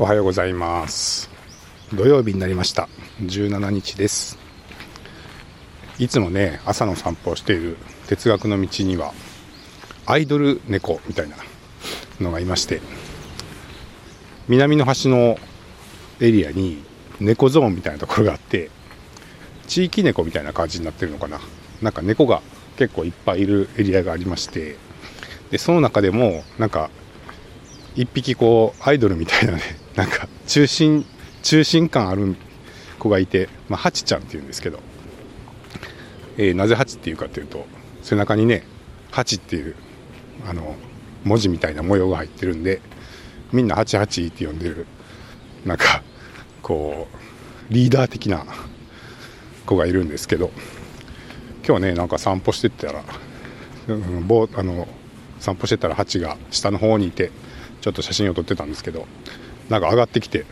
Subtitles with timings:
[0.00, 1.28] おはようございます。
[1.92, 2.88] 土曜日になりました。
[3.20, 4.38] 17日です。
[5.98, 7.76] いつもね朝の散歩をしている
[8.06, 9.12] 哲学の道には
[10.06, 11.34] アイドル猫みたいな
[12.20, 12.80] のがいまして
[14.46, 15.36] 南の端の
[16.20, 16.80] エリアに
[17.18, 18.70] 猫ゾーンみたいなところがあって
[19.66, 21.40] 地域猫みたいな感じになってるのかな。
[21.82, 22.40] なんか猫が
[22.76, 24.76] 結構いっぱいいるエリアがありまして
[25.50, 26.88] でその中でもなんか
[27.96, 31.04] 一匹こうアイドルみたいなねなんか中心
[31.42, 32.36] 中心感ある
[33.00, 34.78] 子がいて、まあ、ハチちゃんっていうんですけど、
[36.36, 37.66] えー、なぜハチっていうかっていうと
[38.02, 38.62] 背中にね
[39.10, 39.74] ハチっていう
[40.48, 40.76] あの
[41.24, 42.80] 文字みたいな模様が入ってるんで
[43.52, 44.86] みんなハチハチって呼んでる
[45.64, 46.04] なんか
[46.62, 47.08] こ
[47.70, 48.46] うリーダー的な
[49.66, 50.52] 子がいるんですけど
[51.66, 53.02] 今日ねなんか散歩してったら、
[53.88, 54.86] うん、あの
[55.40, 57.32] 散歩してたらハチが下の方にいて
[57.80, 59.04] ちょっと写真を撮ってたんですけど
[59.68, 60.44] なんか上がってきて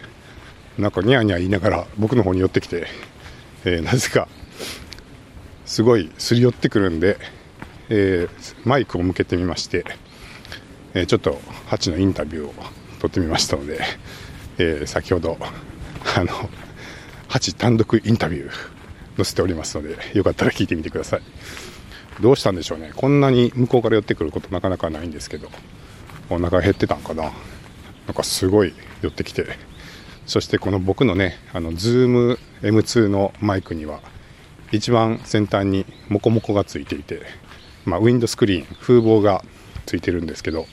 [0.78, 2.86] なんかニャーニャー言いながら僕の方に寄ってきて、
[3.64, 4.28] えー、なぜか
[5.64, 7.18] すごいすり寄ってくるんで、
[7.88, 9.84] えー、マイクを向けてみまして、
[10.94, 12.54] えー、ちょっとハチのインタビューを
[13.00, 13.80] 撮ってみましたので、
[14.58, 15.38] えー、先ほど
[16.16, 16.32] あの
[17.28, 18.50] ハチ単独インタビュー
[19.16, 21.22] 載せておりますのでよかったら聞いてみてください。
[22.20, 22.92] どうしたんでしょうね。
[22.96, 25.50] こんなに向こうから寄ってくることなかなかないんですけど
[26.30, 27.32] お腹減ってたんかな。
[28.06, 29.46] なんかすごい寄ってきて
[30.26, 34.00] そしてこの僕のねあの Zoom M2 のマイクには
[34.72, 37.22] 一番先端にモコモコがついていて、
[37.84, 39.44] まあ、ウィンドスクリーン風防が
[39.86, 40.66] ついてるんですけど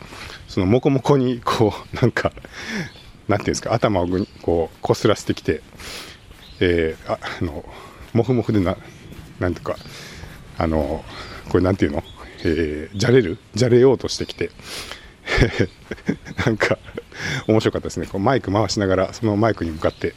[0.48, 2.32] そのモコモコにこう なんか
[3.28, 4.08] なんていうんですか頭を
[4.42, 5.62] こうこすらせてきて、
[6.60, 7.64] えー、ああの
[8.14, 8.78] モフモフでな
[9.40, 9.78] なんとか
[10.58, 11.04] あの
[11.50, 12.04] これなんていうの、
[12.44, 13.38] えー、じゃれる？
[13.56, 14.52] じゃれようとしてきて
[16.46, 16.78] なんか
[17.48, 18.08] 面白かったですね。
[18.08, 20.14] こうマイク回しながらそのマイクに向かって、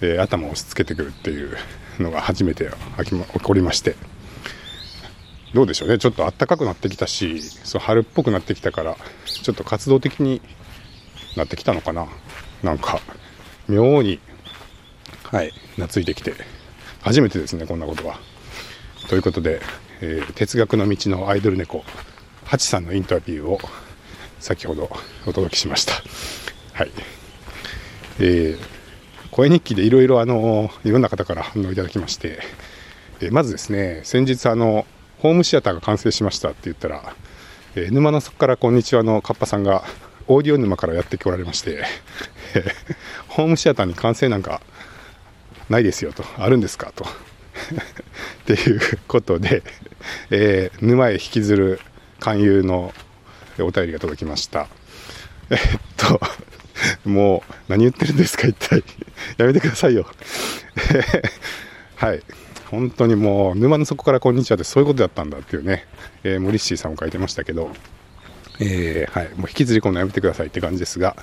[0.00, 1.56] えー、頭を押し付けてくるっていう
[1.98, 2.70] のが初めて
[3.04, 3.96] 起こりまして。
[5.52, 5.98] どうでしょうね。
[5.98, 10.40] ちょっと暖かくなってきたしそう春っぽくなってきたからちょっと活動的に
[11.36, 12.06] なってきたのかな。
[12.62, 13.00] なんか
[13.68, 14.20] 妙に
[15.24, 16.34] はい懐いてきて。
[17.02, 18.18] 初めてですねこんなことは。
[19.08, 19.60] ということで、
[20.00, 21.84] えー、哲学の道のアイドル猫
[22.44, 23.60] ハチさんのインタビューを
[24.40, 24.90] 先ほど
[25.26, 25.92] お届けしました。
[26.72, 26.90] はい。
[28.18, 32.40] えー、声日記でいろいろあの、いろんな方から反応いただきまして、
[33.20, 34.86] えー、まずですね、先日あの、
[35.18, 37.14] ホームシアターが完成しましたって言ったら、
[37.74, 39.84] えー、沼の底からこんにちはのカッパさんが、
[40.26, 41.84] オーディオ沼からやってこられまして、
[43.28, 44.62] ホームシアターに完成なんか
[45.68, 47.04] ないですよと、あるんですかと。
[48.42, 49.62] っていうことで、
[50.30, 51.80] えー、沼へ引きずる
[52.20, 52.94] 勧誘の
[53.62, 54.68] お便りが届きました。
[55.50, 55.58] えっ
[55.96, 56.20] と、
[57.04, 58.84] もう何言ってるんですか一体。
[59.36, 60.06] やめてくださいよ。
[61.96, 62.22] はい。
[62.70, 65.86] 本当にもう沼の底からこんにちはってそういうことだったんだっていうね、
[66.22, 67.70] えー、モリッシーさんも書いてましたけど、
[68.60, 71.16] えー、はい、もう引きずり込むのやめてくださいって感じですが、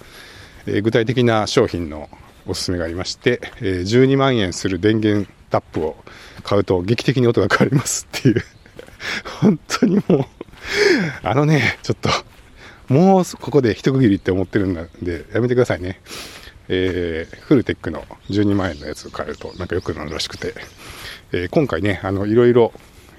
[0.65, 2.09] えー、具体的な商品の
[2.45, 5.95] おすすめがありまして、え12万円する電源タップを
[6.43, 8.43] 買うと劇的に音が変わりますっていう
[9.41, 10.25] 本当にもう
[11.23, 12.09] あのね、ちょっと、
[12.89, 15.99] もうここで一区切りって思ってるんで、やめてくださいね。
[16.69, 20.53] えー、 Furutech の12万円のやつを買えるとなんか良くなるらしくて、
[21.31, 22.73] えー、今回ね、あの、いろいろ、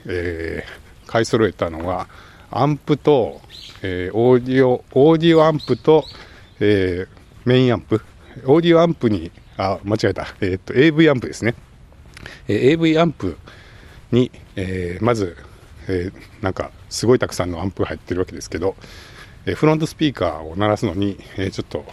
[0.06, 2.08] えー、買い揃えたのは、
[2.50, 3.40] アンプと、
[3.82, 6.04] えー、オーディオ、オーディオアンプと、
[6.60, 7.08] えー、
[7.44, 8.00] メインアンプ。
[8.44, 10.28] オーディオアンプに、あ、間違えた。
[10.40, 11.54] えー、っと、AV アンプですね。
[12.48, 13.36] えー、AV アンプ
[14.12, 15.36] に、えー、まず、
[15.88, 18.76] えー、なんかすごいたくさんのアンプが入ってるわけですけど、
[19.48, 21.84] え、フロントスピーカーを鳴らすのに、え、ちょっと、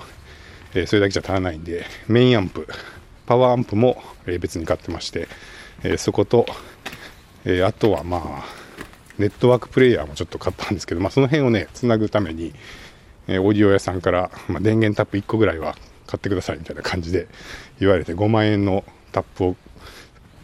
[0.76, 2.68] えそれだけじゃ足らないんでメインアンプ
[3.26, 5.30] パワーアンプも、え別に買ってまして、
[5.84, 6.46] えそこと、
[7.46, 8.44] えあとはまあ
[9.18, 12.54] ネットワークプレイヤーもちょっと買ったんですけど、まあ、その辺をねつなぐために、
[13.28, 15.76] えオーディオ屋さんから、まあ、電源タップ1個ぐらいは
[16.08, 17.28] 買ってくださいみたいな感じで
[17.80, 18.84] 言われて5万円の
[19.14, 19.56] タップを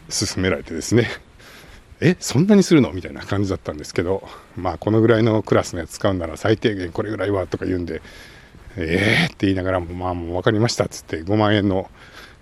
[0.08, 1.08] 勧められてですね。
[2.02, 2.92] えそんなにするの？
[2.92, 4.26] みたいな感じだったんですけど
[4.56, 8.02] まあこのぐらいのクラスのやつ使うなら最低限これぐらいはとか言うんで
[8.76, 11.90] えーって言いながらもまあもう分かりましたっつって5万円の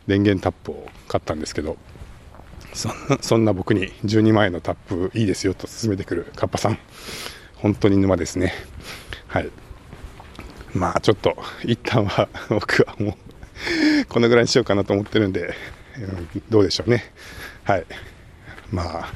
[0.07, 1.77] 電源タップを買ったんですけど
[2.73, 6.79] そんなそんな僕に12万円のタップいいですよと勧めてくるカッパさん。
[7.57, 8.55] 本当に沼ですね。
[9.27, 9.51] はい。
[10.73, 15.55] まあちょっと一旦は 僕はもうこのぐらいにしようかなと思ってるんで
[16.49, 17.13] どうでしょうね。
[17.65, 17.85] はい。
[18.73, 19.13] まあ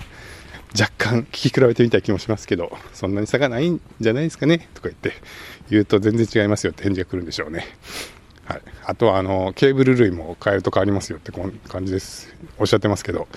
[0.79, 5.13] 若干聞き比べてみたい気もしますけど、そんなに差がないんじゃないですかねとか言って
[5.71, 7.67] 言うと全然違いますよって返事が来るんでしょうね。
[8.45, 12.35] はい、あとはあのケーブル類も変えると変わりますよってこん感じです。
[12.59, 13.29] おっしゃってますけど、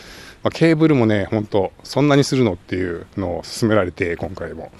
[0.44, 4.72] まあ、ケーブルもね本当そんなにするのっていうのを勧められて今回も、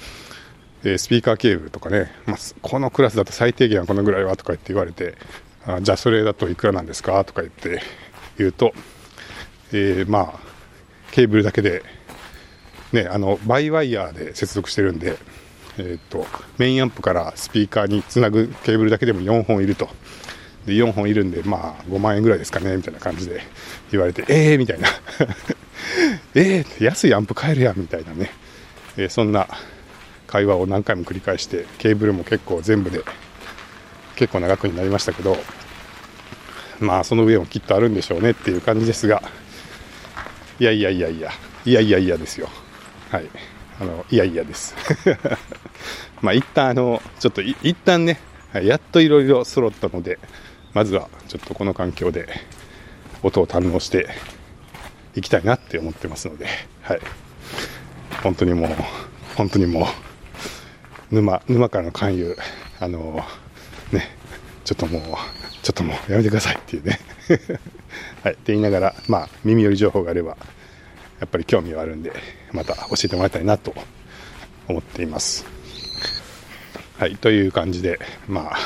[0.84, 5.16] え、スピーカーケーブルとかね、まあ、このクラスだと最低限はこのぐらいはとか言って言われて
[5.66, 7.24] あじゃあそれだといくらなんですか？
[7.24, 7.82] とか言って
[8.38, 8.74] 言うと、
[9.72, 10.40] えー、まあ
[11.12, 11.84] ケーブルだけで
[12.94, 15.18] ねあのバイワイヤーで接続してるんで
[15.80, 16.26] えーと、
[16.58, 19.90] メインアンプからスピーカーにつなぐケーブルだけでも4本いると。
[20.66, 23.42] で4本いるんでまあ5万円ぐらいですかねみたいな感じで
[23.90, 24.90] 言われてえーみたいな。
[26.36, 28.32] えー安いアンプ買えるやんみたいなね、
[28.98, 29.48] えー、そんな
[30.26, 33.02] 会話を何回も繰り返してケーブルも結構全部で
[34.16, 35.38] 結構長くになりましたけど
[36.82, 39.24] まあその上もきっとあるんでしょうねっていう感じですが
[40.60, 41.32] いやいやいやいや
[41.66, 42.50] いやいやいやですよ。
[43.12, 43.30] はい。
[43.80, 44.76] あのいやいやです。
[46.22, 48.20] まあ一旦あのちょっと一旦ね
[48.54, 50.18] やっといろいろ揃ったので
[50.74, 52.28] まずはちょっとこの環境で
[53.24, 54.10] 音を堪能して
[55.16, 56.48] いきたいなって思ってますので、
[56.82, 57.00] はい、
[58.24, 58.76] 本当にもう
[59.36, 59.88] 本当にも
[61.12, 62.38] う沼沼からの勧誘
[62.80, 63.24] あの
[63.92, 64.10] ね
[64.66, 65.02] ちょっともう
[65.62, 67.00] ちょっともうやめてくださいっていうね。
[68.24, 68.34] はい。
[68.34, 70.38] って言いながらまあ耳寄り情報があれば
[71.20, 72.14] やっぱり興味はあるんで
[72.52, 73.74] また教えてもらいたいなと
[74.68, 75.46] 思っています。
[76.98, 78.58] はいという感じでまあ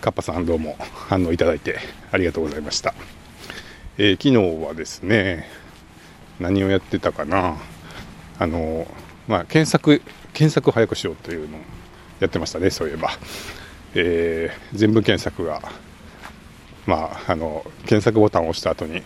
[0.00, 0.76] カッパさんどうも
[1.08, 1.78] 反応いただいて
[2.12, 2.94] ありがとうございました。
[3.96, 5.48] えー、昨日はですね
[6.40, 7.56] 何をやってたかな
[8.38, 8.86] あの
[9.28, 10.02] まあ検索
[10.32, 11.60] 検索を早くしようというのを
[12.20, 13.10] やってましたねそういえば、
[13.94, 15.62] えー、全部検索が
[16.86, 19.02] まああの検索ボタンを押した後に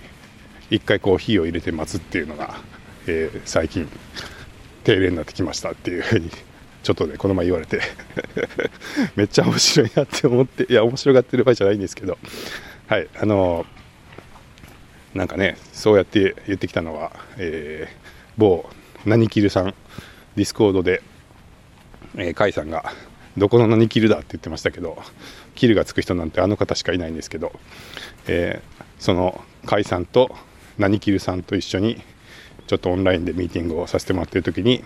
[0.70, 2.58] 1回コーヒーを入れて待つっていうのが、
[3.06, 3.88] えー、最近
[4.84, 6.30] 定例になってきましたっていうふうに
[6.82, 7.80] ちょっとねこの前言われて
[9.16, 12.18] めっちゃ面白いなって思っていや面白がってる場合じゃないんですけど
[12.86, 18.68] はいあのー、なんかねそうやって言ってきたのは、えー、某
[19.04, 19.74] 何キルさん
[20.36, 21.02] ディスコードで、
[22.16, 22.92] えー、甲斐さんが
[23.36, 25.02] どこの何キルだって言ってましたけど
[25.54, 27.52] キルがつく人なんてあの方しかいないんですけど、
[28.26, 30.34] えー、その甲斐さんと
[30.78, 32.00] 何キルさんと一緒に
[32.66, 34.84] ちょっとオンラインでミーティングをさせてもらってる時に、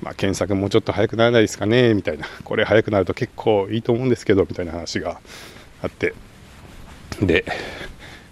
[0.00, 2.26] まあ、検索もうちょっと早くならないですかねみたいな。
[2.44, 5.20] これ早くなると結構いいと思うんですけどみたいな話が
[5.82, 6.14] あって。
[7.20, 7.44] で、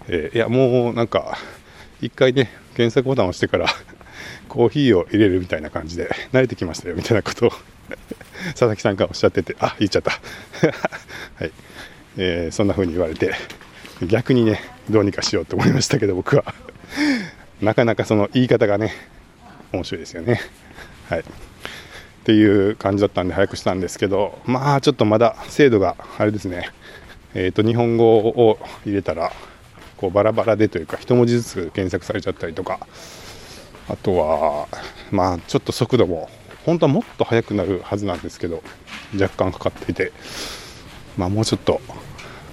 [0.07, 1.37] えー、いやもうなんか
[2.01, 3.67] 一回ね検索ボタンを押してから
[4.47, 7.51] コーヒーを入れるみたいな感じで慣れてきましたよみたいなことを
[8.51, 10.11] 佐々木さんがおっしゃっててあ言っちゃった。
[11.35, 11.51] はい、
[12.17, 13.33] えー、そんな風に言われて
[14.07, 16.68] 逆にねどうにかしようと思いましたけど僕は。
[17.61, 18.93] なかなかその言い方がね
[19.71, 20.39] 面白いですよね。
[21.09, 21.19] はい。
[21.19, 21.23] っ
[22.23, 26.69] ていう感じだったんで早くしたんですけどまあちょっとまだ精度があれですね。
[27.33, 29.31] えっ、ー、と日本語を入れたら
[29.97, 32.79] こうバラバラでというか一文字ずつ検索されちゃったりとか。
[33.91, 34.67] あとは
[35.09, 36.29] まあちょっと速度も
[36.63, 38.61] 本当はもっと速くなるはずなんですけど
[39.19, 40.11] 若干かかっていて。
[41.19, 41.81] まあもうちょっと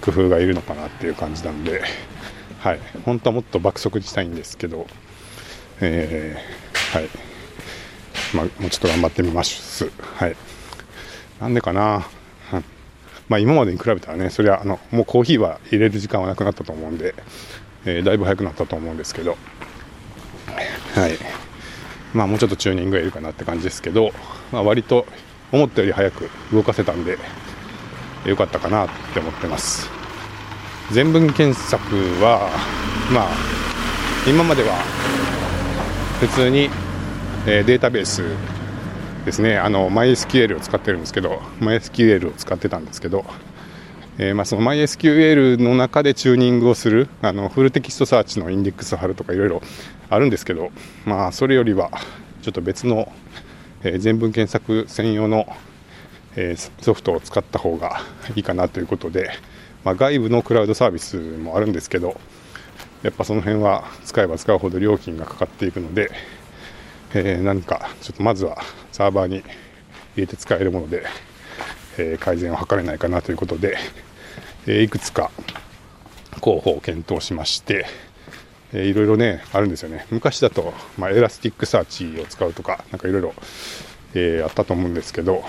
[0.01, 1.83] 工夫がいるのかなっていう感じなんで。
[2.67, 4.89] はい、本当はもっと爆速にしたいんですけど、
[5.81, 7.09] えー、はい、
[8.35, 9.89] まあ、もうちょっと頑張ってみます。
[10.17, 10.37] はい。
[11.41, 12.09] なんでかな、
[13.29, 17.15] まあ、今までに比べたらね、それはあのもうコーヒーは入れる時間はなくなったと思うんで、
[17.85, 19.39] えー、だいぶ早くなったと思うんですけど、
[20.97, 21.13] はい。
[22.15, 24.11] まあ、もうちょっとチューニングがいるかなって感じですけど、
[24.51, 25.07] まあ、割と
[25.53, 27.17] 思ったより早く動かせたんで、
[28.25, 29.89] よかったかなって思ってます。
[30.93, 32.49] 全文検索は
[33.13, 33.29] まあ
[34.29, 34.75] 今までは
[36.21, 36.71] 普通に、
[37.47, 38.23] えー、データベース
[39.25, 39.59] ですね。
[39.59, 43.25] あの MySQL を使ってるんですけど MySQL を使ってたんですけど、
[44.19, 49.63] えー、まあ、その MySQL の中でチューニングをするあのフルテキストサーチのインデックス貼るとかいろいろ
[50.09, 50.71] あるんですけど、
[51.05, 51.91] まあ、それよりは
[52.43, 53.13] ちょっと別の、
[53.83, 55.47] えー、全文検索専用の、
[56.37, 58.03] えソフトを使った方が
[58.37, 59.31] いいかなということで、
[59.87, 62.19] まあ、外部のクラウドサービスもあるんですけど
[63.05, 66.11] やっぱその辺は使えば使うほど料金がかかっていくので、
[67.15, 68.59] えー、何かちょっとまずは
[68.91, 69.47] サーバーに入
[70.17, 71.05] れて使えるもので、
[71.99, 73.79] えー、改善を図れないかなということで、
[74.67, 75.31] えー、いくつか
[76.41, 77.87] 候補を検討しまして、
[78.73, 80.05] えー、いろいろねあるんですよね。
[80.11, 83.35] 昔だと、まあ、 Elasticsearch を使うとかなんかいろいろ、
[84.15, 85.45] えあったと思うんですけど、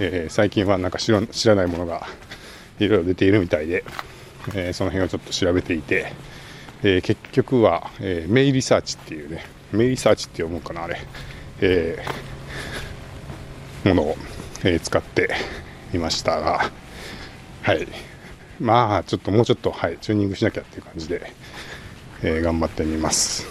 [0.00, 1.20] え最近はなんか知ら
[1.54, 2.06] ないものが
[2.78, 3.84] いろいろ出ているみたいで、
[4.54, 6.12] えー、その辺をちょっと調べていて、
[6.82, 10.98] えー、結局は、えー、メイリサーチっていうね、メイリサーチって読むかな、あれ、
[11.60, 11.98] え
[13.84, 14.16] ものを、
[14.64, 15.34] え使って
[15.92, 16.70] いましたが、
[17.62, 17.86] はい。
[18.60, 21.32] まあちょっともうちょっと、はい、チューニングしなきゃっていう感じで、
[22.22, 23.46] えー、頑張ってみます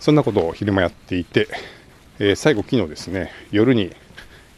[0.00, 1.48] そんなことを昼間やっていて、
[2.18, 3.94] えー、最後昨日ですね夜に、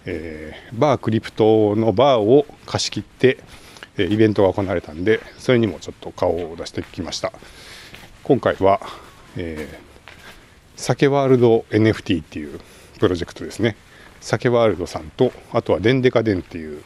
[0.06, 3.38] えー、バークリプトのバーを貸し切って、
[3.98, 7.32] えイベントが行われたんでそれにもちょっと顔を出してきました。
[8.22, 8.80] 今回は、
[9.36, 9.76] えー、
[10.76, 12.60] 酒ワールド NFT っていう
[12.98, 13.76] プロジェクトですね。
[14.20, 16.82] 酒ワールドさんとあとはデンデカデンっていう、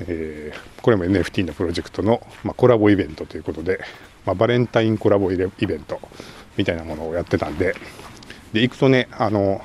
[0.00, 3.80] えー、これも NFT のプロジェクトの、まあ、コラボイベントということで、
[4.26, 6.00] まあ、バレンタインコラボイベント
[6.56, 7.74] みたいなものをやってたんで
[8.52, 9.62] で行くとねあの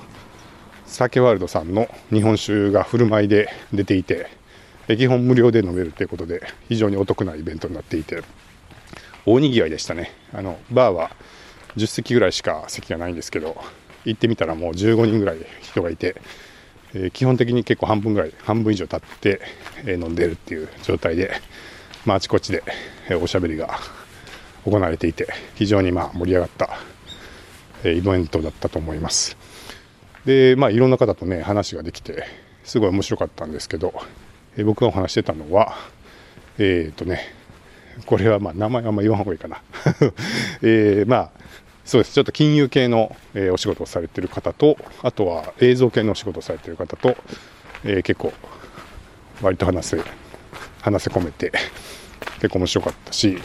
[0.94, 4.30] 酒ワールドさんの日本酒が振る舞いで出ていて
[4.88, 8.22] 基本無料で飲めるということで非常にお得なイベントになっていて
[9.26, 10.12] 大にぎわいでしたね。
[10.34, 11.12] あのバーは
[11.78, 13.56] 10席ぐらいしか席がないんですけど
[14.06, 16.22] 行ってみたらもう15人ぐらい人がいて、
[16.94, 19.42] えー、基本的に結構半分ぐらい半分以上経って、
[19.86, 21.32] え、飲んでるっていう状態で、
[22.06, 22.64] まあ、あちこちで、
[23.10, 23.80] え、おしゃべりが
[24.66, 26.70] 行われていて非常にまあ盛り上がった、
[27.84, 29.43] え、イベントだったと思います。
[30.26, 32.26] でまあいろんな方とね話ができて
[32.64, 33.94] すごい面白かったんですけど、
[34.58, 35.76] え、僕がお話してたのは
[36.58, 37.22] えっ、とね
[38.06, 39.62] これはまあ名前あんま言わん方がいいかな
[40.62, 41.44] えー、まあ
[41.86, 42.14] そうです。
[42.14, 47.18] ちょっと金融系の、え、お仕事をされてる方と、あとは映像系のお仕事をされてる方と、
[47.84, 48.32] えー、結構、
[49.42, 50.02] 割と話せ、
[50.82, 51.52] 話せ込めて、
[52.36, 53.38] 結構面白かったし、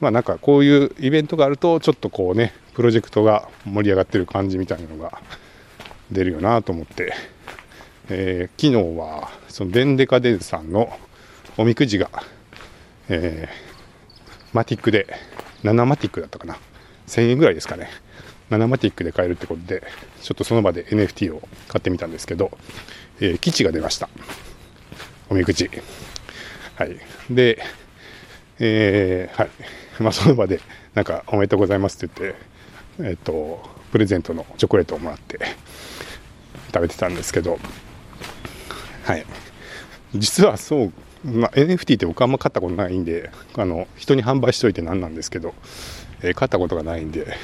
[0.00, 5.20] まあなんかこういうイベントがあると、ちょっとこうね、プロジェクトが盛り上がってる感じみたいなのが
[6.10, 7.12] 出るよなと思って、
[8.08, 10.90] えー、昨日は、そのデンデカデンさんの
[11.56, 12.10] おみくじが、
[13.08, 15.06] えー、マティックで、
[15.62, 16.58] 7マティックだったかな。
[17.06, 17.88] 1000円ぐらいですかね。
[18.50, 19.82] 7マティックで買えるってことで、
[20.22, 22.50] ちょっとその場で NFT を買ってみたんですけど、
[23.20, 24.08] えー、基地が出ました。
[25.28, 25.70] おみくじ。
[26.76, 26.96] はい。
[27.30, 27.62] で、
[28.58, 29.50] えー、はい。
[30.00, 30.60] まあ、その場で、
[30.94, 32.49] なんか、おめでとうございますって言って、
[33.04, 33.60] えっ、と、
[33.92, 35.38] プレゼントのチョコレートをもらって
[36.72, 37.58] 食べてたんですけど、
[39.04, 39.26] はい。
[40.14, 40.92] 実はそう、
[41.24, 45.54] ま、NFT って僕あんま買ったことないんで、あの、人に販売しといてなんなんですけど、
[46.22, 47.36] えー、買ったことがないんで、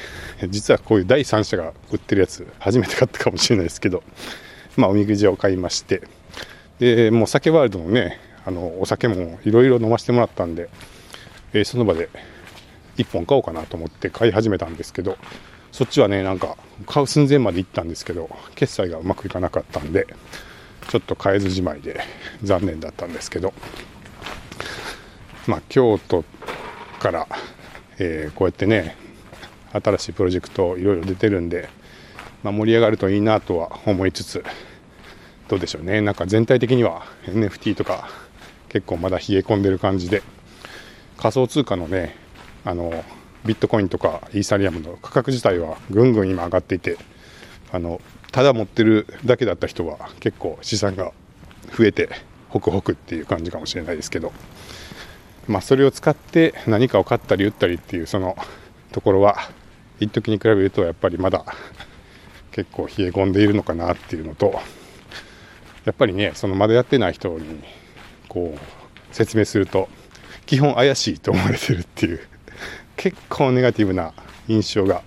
[0.49, 4.03] 実はこういう第三者が売ってるやつ、初めて買ったかもしれないですけど、
[4.75, 6.01] まあ、おみくじを買いまして、
[6.79, 10.69] で、もう酒ワールドのね、あの、お酒もいろいろ飲ませてもらったんで、
[11.53, 12.09] えー、その場で
[12.97, 15.17] 1本買おうかなと思って買い始めたんですけど、
[15.71, 20.07] そっちはね、なんか、買う寸前まで行ったんですけど、決済がうまくいかなかったんで、
[20.89, 22.01] ちょっと買えずじまいで
[22.43, 23.53] 残念だったんですけど、
[25.45, 26.23] まあ、京都
[26.99, 27.27] から
[27.99, 28.95] えー、こうやってね
[29.71, 31.69] 新しいプロジェクトいろいろ出てるんで、
[32.43, 34.43] まあ、盛り上がるといいなとは思いつつ
[35.47, 36.01] どうでしょうね。
[36.01, 38.09] なんか全体的には NFT とか
[38.69, 40.21] 結構まだ冷え込んでる感じで
[41.17, 42.15] 仮想通貨のね
[42.67, 43.03] あの
[43.45, 46.97] ビットコインとかイーサリアムの価格自体はぐんぐん今上がっていて
[47.71, 51.13] あのただ持ってるだけだった人は結構資産が
[51.77, 52.09] 増えて
[52.49, 54.33] ホクホクっていう感じかもしれないですけど
[55.47, 58.35] まあ、それを使って何かを買ったり売ったりっていうその
[58.91, 59.37] ところは
[59.99, 61.45] 一時に比べるとやっぱりまだ
[62.51, 64.59] 結構冷え込んでいるのかなっていうのと
[65.85, 67.63] やっぱりねそのまだやってない人に
[68.27, 69.87] こう説明すると
[70.45, 72.19] 基本怪しいと思われてるっていう
[72.97, 74.13] 結構ネガティブな
[74.47, 75.01] 印象が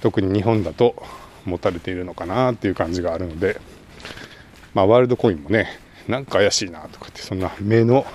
[0.00, 1.00] 特に日本だと
[1.44, 3.60] 持たれているのかなっていう感じがあるので
[4.74, 5.68] まあワールドコインもね
[6.08, 8.06] なんか怪しいなとかってそんな目の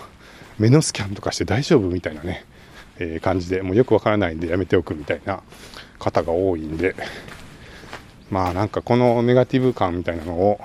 [0.58, 2.46] 目のスキャンとかして大丈夫みたいなね、
[2.98, 5.42] えー、感じでもうよくわからないんでやめておくみたいな
[6.00, 6.96] 方が多いんで
[8.30, 10.60] まあなんかこのネガティブ感みたいなのを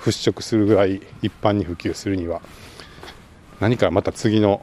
[0.00, 2.42] 払拭するぐらい一般に普及するには
[3.60, 4.62] 何かまた次の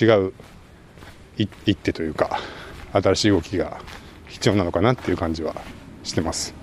[0.00, 0.32] 違う
[1.36, 2.38] 一手というか
[2.92, 3.80] 新しい動きが
[4.28, 5.54] 必要なのかなっていう感じは
[6.02, 6.54] してます。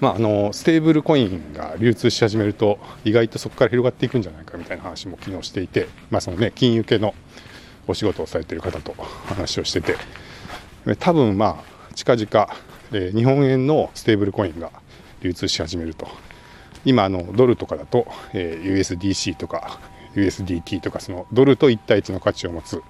[0.00, 7.14] まあ、あのステーブルコインが流通し始めると意外とそこから広がっていくんじゃないかみたいな話も昨日していて、まあそのね、金融系の
[7.86, 8.94] お仕事をされている方と
[9.26, 9.96] 話をしてて
[10.98, 12.48] 多分まあ近々、
[12.92, 14.70] えー、日本円のステーブルコインが
[15.20, 16.08] 流通し始めると
[16.84, 19.80] 今あのドルとかだと、えー、USDC とか
[20.14, 22.82] USDT とかそのドルと1対1の価値を持つ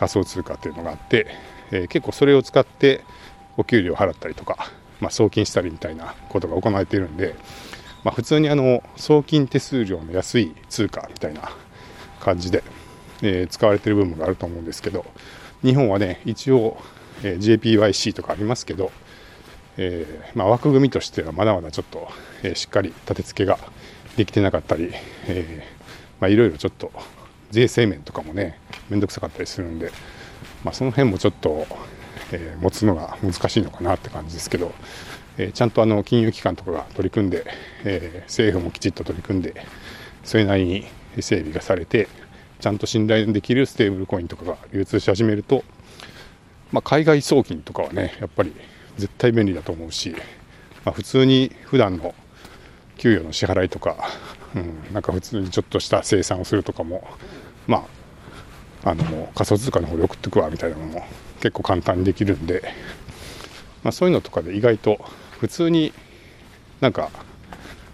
[0.00, 1.28] 仮想通貨というのがあって、
[1.70, 3.04] えー、結構それを使って
[3.56, 7.34] お給料を払ったりとかまあ、送金したりみたいなことが行われているんで、
[8.04, 11.50] まあ、普通にあの送金手数料の安い通貨みたいな
[12.20, 12.62] 感じで、
[13.22, 15.04] えー、使われている部分があると思うんですけど
[15.62, 16.78] 日本はね一応、
[17.22, 18.92] えー、JPYC とかありますけど、
[19.76, 22.08] えー、まあ、枠組みとしてはまだまだちょっと、
[22.42, 23.58] えしっかり立て付けが
[24.16, 24.90] できてなかったり、
[25.26, 25.66] え
[26.20, 26.90] まあ、いろいろちょっと
[27.50, 29.92] 税制面とかもねめんどくさかったりするんで、
[30.64, 31.66] まあ、その辺もちょっと、
[32.32, 34.72] えー、持つのが難しいのかなって感じですけど、
[35.38, 37.44] えー、ちゃんとあの金融機関とかが取り組んで、
[37.84, 39.66] えー、政府もきちっと取り組んで
[40.24, 40.86] それなりに
[41.20, 42.08] 整備がされて
[42.60, 45.64] ちゃんと信頼できるステーブルコインとかが流通し始めると、
[46.72, 48.54] まあ、海外送金とかはねやっぱり
[48.96, 50.14] 絶対便利だと思うし、
[50.84, 52.14] まあ、普通に普段の
[52.98, 53.96] 給与の支払いとか、
[54.54, 57.06] うん、なんか普通にちょっとした生産をするとかも
[57.66, 57.86] ま
[58.84, 61.04] ああの仮想通貨の方で送ってくわみたいなのも
[61.40, 62.62] 結構簡単にできるんで、
[63.82, 65.04] まあ、そういうのとかで意外と
[65.38, 65.92] 普通に
[66.80, 67.10] なんか、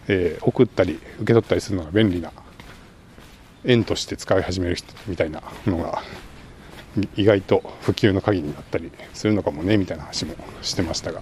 [0.09, 2.33] えー、送ったり受け取ったりするのが便利な
[3.65, 6.03] 円として使い始める人みたいなのが
[7.17, 11.21] 意外と普及の鍵になったりするのかもねみたいな話もしてましたが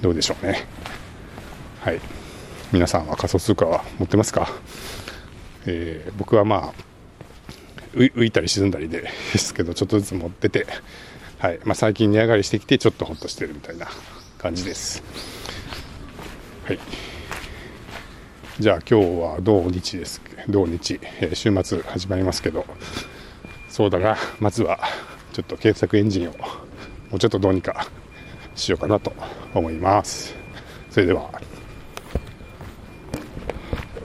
[0.00, 0.64] どうでしょうね。
[1.80, 2.21] はい。
[2.72, 4.48] 皆さんは仮想通貨は持ってますか、
[5.66, 6.92] えー、僕はまあ
[7.92, 9.02] 浮いたり沈んだりで
[9.32, 10.66] ですけどちょっとずつ持ってて、
[11.38, 11.60] はい。
[11.64, 13.88] まあ、最近値上がりしてきてちょっとほっとしてるみたいな
[14.38, 15.02] 感じです。
[16.64, 16.78] はい。
[18.58, 20.22] じゃあ今日は土日です。
[20.48, 22.64] 土日、えー、週末始まりますけど
[23.68, 24.80] そうだがまずは
[25.34, 26.38] ちょっと検索エンジンをも
[27.14, 27.86] うちょっとどうにか
[28.54, 29.12] しようかなと
[29.52, 30.34] 思います。
[30.90, 31.51] それでは。